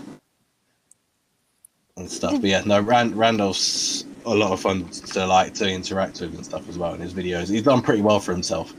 [1.96, 2.32] and stuff.
[2.40, 6.44] But yeah, no, Rand, Randolph's a lot of fun to like to interact with and
[6.44, 7.48] stuff as well in his videos.
[7.48, 8.74] He's done pretty well for himself.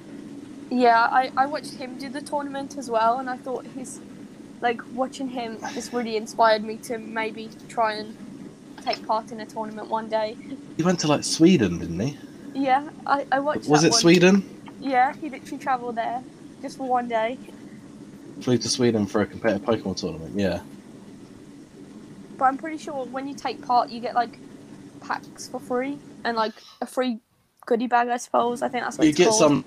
[0.69, 4.01] Yeah, I, I watched him do the tournament as well, and I thought his,
[4.61, 8.17] like, watching him just really inspired me to maybe try and
[8.81, 10.35] take part in a tournament one day.
[10.75, 12.17] He went to like Sweden, didn't he?
[12.53, 13.99] Yeah, I, I watched Was it one.
[13.99, 14.59] Sweden?
[14.81, 16.21] Yeah, he literally travelled there
[16.61, 17.37] just for one day.
[18.41, 20.37] Flew to Sweden for a competitive Pokemon tournament.
[20.37, 20.61] Yeah.
[22.37, 24.37] But I'm pretty sure when you take part, you get, like,
[25.07, 27.19] packs for free and, like, a free
[27.65, 28.61] goodie bag, I suppose.
[28.61, 29.39] I think that's what you get called.
[29.39, 29.65] some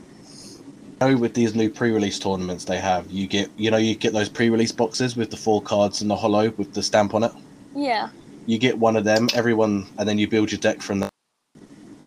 [1.02, 4.12] you know with these new pre-release tournaments they have you get you know you get
[4.12, 7.32] those pre-release boxes with the four cards and the holo with the stamp on it
[7.74, 8.10] Yeah.
[8.44, 11.08] you get one of them everyone and then you build your deck from the,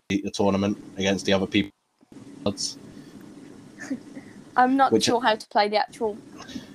[0.10, 1.72] the tournament against the other people.
[4.56, 6.16] I'm not Which- sure how to play the actual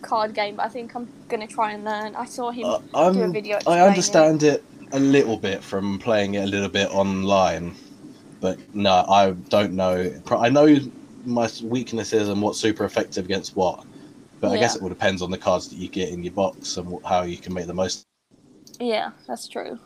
[0.02, 2.16] card game, but I think I'm gonna try and learn.
[2.16, 3.58] I saw him Uh, do a video.
[3.66, 7.74] i understand it a little bit from playing it a little bit online
[8.40, 10.78] but no i don't know i know
[11.24, 13.84] my weaknesses and what's super effective against what
[14.40, 16.76] but i guess it all depends on the cards that you get in your box
[16.76, 18.06] and how you can make the most.
[18.80, 19.78] Yeah, that's true.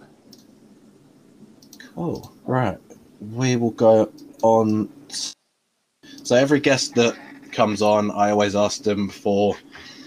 [1.95, 2.33] Cool.
[2.45, 2.79] Right.
[3.21, 4.11] We will go
[4.43, 4.91] on.
[6.23, 7.17] So every guest that
[7.53, 9.57] comes on, I always ask them for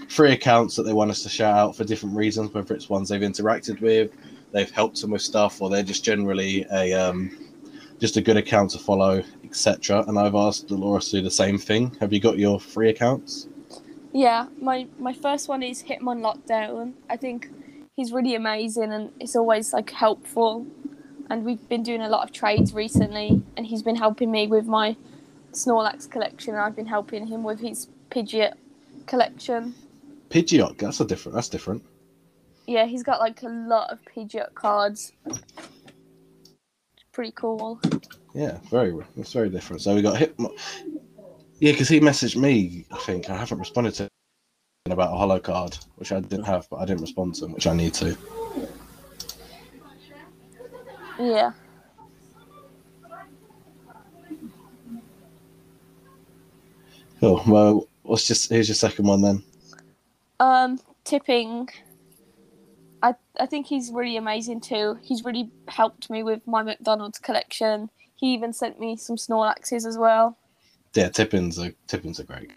[0.10, 3.10] three accounts that they want us to shout out for different reasons, whether it's ones
[3.10, 4.12] they've interacted with,
[4.56, 7.38] they've helped them with stuff, or they're just generally a um,
[8.00, 10.04] just a good account to follow, etc.
[10.08, 11.96] And I've asked Dolores to do the same thing.
[12.00, 13.48] Have you got your free accounts?
[14.14, 16.94] Yeah, my my first one is Hitmon Lockdown.
[17.10, 17.50] I think
[17.98, 20.66] he's really amazing and it's always like helpful.
[21.30, 24.68] And we've been doing a lot of trades recently, and he's been helping me with
[24.68, 24.96] my
[25.52, 26.54] Snorlax collection.
[26.54, 28.54] And I've been helping him with his Pidgeot
[29.08, 29.74] collection.
[30.30, 31.36] Pidgeot, that's a different.
[31.36, 31.84] That's different.
[32.68, 35.12] Yeah, he's got like a lot of Pidgeot cards.
[37.12, 37.80] Pretty cool.
[38.34, 38.94] Yeah, very.
[39.18, 39.82] It's very different.
[39.82, 40.36] So we got hit.
[41.60, 42.86] Yeah, because he messaged me.
[42.92, 44.10] I think I haven't responded to him
[44.92, 47.68] about a holo card, which I didn't have, but I didn't respond to him, which
[47.68, 48.18] I need to.
[51.20, 51.54] Yeah.
[57.22, 57.42] Cool.
[57.48, 59.44] Well, what's just here's your second one then.
[60.40, 61.70] Um, tipping.
[63.06, 64.98] I I think he's really amazing too.
[65.04, 67.92] He's really helped me with my McDonald's collection.
[68.16, 70.38] He even sent me some Snorlaxes as well.
[70.96, 72.52] Yeah, Tippins are Tippins are great.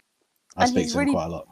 [0.57, 1.47] I And speak to him quite a lot.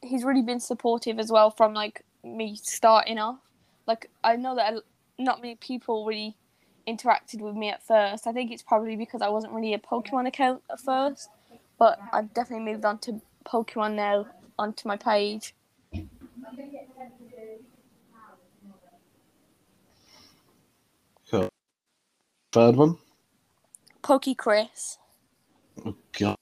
[0.00, 3.38] He's really been supportive as well from like me starting off.
[3.86, 4.82] Like I know that
[5.18, 6.34] not many people really
[6.86, 8.26] interacted with me at first.
[8.26, 11.28] I think it's probably because I wasn't really a Pokemon account at first,
[11.78, 14.26] but I've definitely moved on to Pokemon now
[14.58, 15.54] onto my page.
[21.30, 21.48] Cool.
[22.52, 22.96] Third one.
[24.02, 24.98] Pokey Chris.
[25.84, 26.36] Oh, God.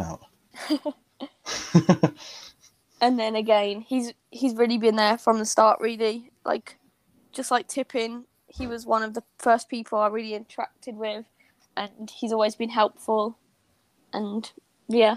[0.00, 0.22] Out.
[3.02, 5.80] And then again, he's he's really been there from the start.
[5.80, 6.78] Really, like
[7.32, 11.24] just like tipping, he was one of the first people I really interacted with,
[11.76, 13.36] and he's always been helpful.
[14.12, 14.50] And
[14.86, 15.16] yeah,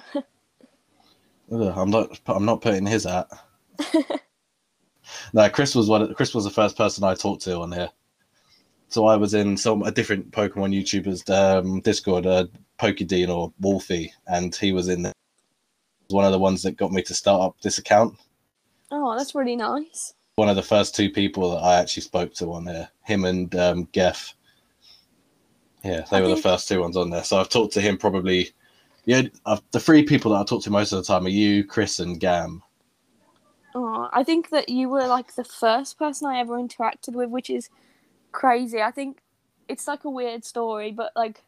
[1.52, 2.20] I'm not.
[2.26, 3.28] I'm not putting his at.
[5.34, 6.12] no, Chris was one.
[6.16, 7.92] Chris was the first person I talked to on here.
[8.90, 12.46] So I was in some a different Pokemon YouTuber's um, Discord, uh,
[12.80, 15.14] Pokedean or Wolfie, and he was in there.
[16.10, 18.16] One of the ones that got me to start up this account.
[18.92, 20.14] oh, that's really nice.
[20.36, 22.90] One of the first two people that I actually spoke to on there.
[23.04, 24.36] Him and um, Geff.
[25.84, 27.24] Yeah, they I were the first two ones on there.
[27.24, 28.52] So I've talked to him probably.
[29.06, 31.64] Yeah, uh, the three people that I talk to most of the time are you,
[31.64, 32.64] Chris, and Gam.
[33.76, 37.50] Oh, I think that you were like the first person I ever interacted with, which
[37.50, 37.70] is
[38.36, 38.82] crazy.
[38.82, 39.20] I think
[39.68, 41.42] it's like a weird story, but like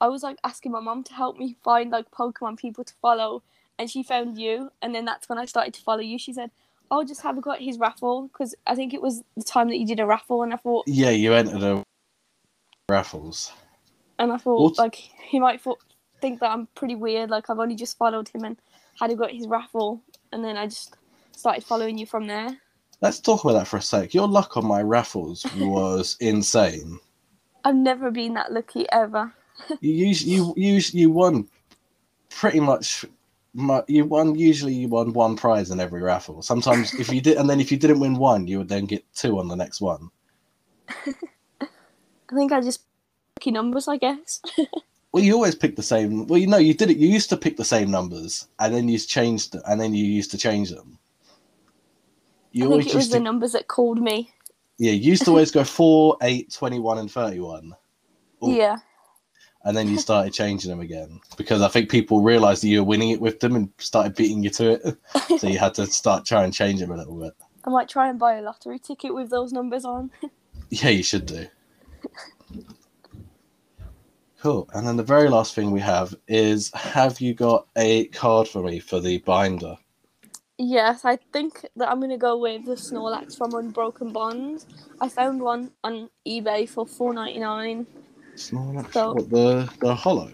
[0.00, 3.42] I was like asking my mom to help me find like Pokemon people to follow,
[3.78, 6.18] and she found you, and then that's when I started to follow you.
[6.18, 6.50] She said,
[6.90, 9.68] "Oh, just have a go at his raffle," because I think it was the time
[9.68, 11.82] that you did a raffle, and I thought, Yeah, you entered a
[12.88, 13.52] raffles.
[14.18, 14.78] and I thought What?
[14.78, 15.78] like he might thought,
[16.20, 17.30] think that I'm pretty weird.
[17.30, 18.56] Like I've only just followed him and
[19.00, 20.02] had a go at his raffle,
[20.32, 20.96] and then I just
[21.32, 22.58] started following you from there.
[23.02, 24.14] Let's talk about that for a sec.
[24.14, 27.00] Your luck on my raffles was insane.
[27.64, 29.34] I've never been that lucky ever.
[29.80, 31.48] You you use you won
[32.30, 33.04] pretty much.
[33.88, 36.42] You won usually you won one prize in every raffle.
[36.42, 39.04] Sometimes if you did, and then if you didn't win one, you would then get
[39.14, 40.08] two on the next one.
[40.88, 42.82] I think I just
[43.36, 44.40] lucky numbers, I guess.
[45.12, 46.26] Well, you always pick the same.
[46.26, 46.96] Well, you know, you did it.
[46.96, 50.30] You used to pick the same numbers, and then you changed, and then you used
[50.30, 50.98] to change them.
[52.52, 54.30] You I always think it was the to, numbers that called me.
[54.78, 54.92] yeah.
[54.92, 57.74] You used to always go four, eight, 21, and thirty-one.
[58.44, 58.52] Ooh.
[58.52, 58.78] Yeah,
[59.64, 62.88] and then you started changing them again because I think people realised that you were
[62.88, 64.96] winning it with them and started beating you to it.
[65.40, 67.32] so you had to start trying and change them a little bit.
[67.64, 70.10] I might try and buy a lottery ticket with those numbers on.
[70.70, 71.46] Yeah, you should do.
[74.40, 74.68] Cool.
[74.72, 78.62] And then the very last thing we have is have you got a card for
[78.62, 79.76] me for the binder?
[80.64, 84.64] Yes, I think that I'm gonna go with the Snorlax from Unbroken Bonds.
[85.00, 87.84] I found one on eBay for four ninety nine.
[88.36, 88.92] Snorlax?
[88.92, 90.30] So- What, the, the holo?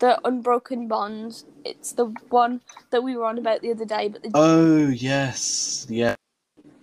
[0.00, 1.46] The Unbroken Bonds.
[1.64, 5.86] It's the one that we were on about the other day, but the Oh, yes.
[5.88, 6.14] Yeah.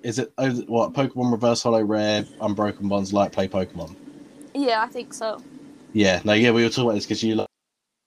[0.01, 3.95] Is it oh, what Pokemon Reverse Holo Rare Unbroken Bonds Light Play Pokemon?
[4.55, 5.39] yeah, I think so.
[5.93, 7.47] Yeah, no, yeah, we were talking about this because you like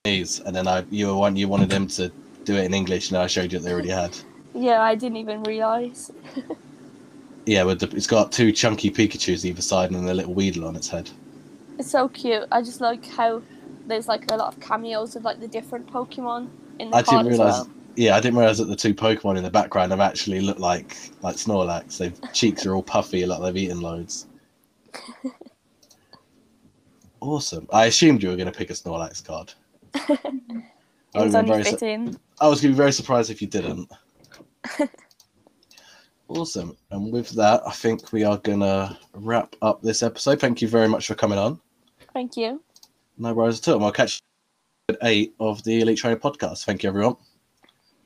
[0.03, 2.11] these, and then I you were one you wanted them to
[2.43, 4.16] do it in English, and I showed you that they already had.
[4.59, 6.11] Yeah, I didn't even realize.
[7.47, 10.77] Yeah, with the, it's got two chunky Pikachu's either side and a little Weedle on
[10.77, 11.09] its head.
[11.79, 12.47] It's so cute.
[12.53, 13.41] I just like how
[13.87, 17.29] there's like a lot of cameos of like the different Pokemon in the I didn't
[17.29, 17.65] realize.
[17.65, 17.71] well.
[17.97, 20.95] Yeah, I didn't realize that the two Pokemon in the background have actually look like
[21.23, 21.97] like Snorlax.
[21.97, 24.27] Their cheeks are all puffy, like they've eaten loads.
[27.21, 27.67] Awesome.
[27.73, 29.53] I assumed you were going to pick a Snorlax card.
[29.95, 32.19] I was su-.
[32.41, 33.91] I was going to be very surprised if you didn't.
[36.29, 36.77] Awesome.
[36.91, 40.41] And with that, I think we are going to wrap up this episode.
[40.41, 41.59] Thank you very much for coming on.
[42.13, 42.63] Thank you.
[43.17, 43.83] No worries at all.
[43.83, 44.21] I'll catch
[44.89, 46.65] you at eight of the Elite Trainer podcast.
[46.65, 47.17] Thank you, everyone.